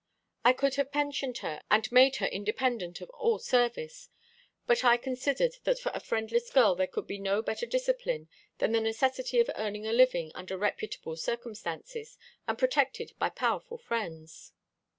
[0.43, 4.09] I could have pensioned her and made her independent of all service;
[4.65, 8.27] but I considered that for a friendless girl there could be no better discipline
[8.57, 12.17] than the necessity of earning a living under reputable circumstances,
[12.47, 14.53] and protected by powerful friends.